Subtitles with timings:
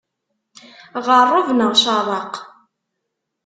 [1.05, 2.33] Ɣeṛṛeb, neɣ ceṛṛeq!